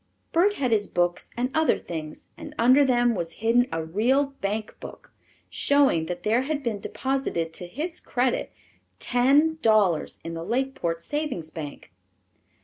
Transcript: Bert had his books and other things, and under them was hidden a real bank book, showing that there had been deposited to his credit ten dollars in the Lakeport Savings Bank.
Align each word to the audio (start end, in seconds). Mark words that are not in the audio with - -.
Bert 0.31 0.55
had 0.55 0.71
his 0.71 0.87
books 0.87 1.29
and 1.37 1.51
other 1.53 1.77
things, 1.77 2.27
and 2.35 2.55
under 2.57 2.83
them 2.83 3.13
was 3.13 3.33
hidden 3.33 3.67
a 3.71 3.85
real 3.85 4.23
bank 4.41 4.75
book, 4.79 5.11
showing 5.47 6.07
that 6.07 6.23
there 6.23 6.41
had 6.41 6.63
been 6.63 6.79
deposited 6.79 7.53
to 7.53 7.67
his 7.67 7.99
credit 7.99 8.51
ten 8.97 9.59
dollars 9.61 10.17
in 10.23 10.33
the 10.33 10.43
Lakeport 10.43 11.01
Savings 11.01 11.51
Bank. 11.51 11.91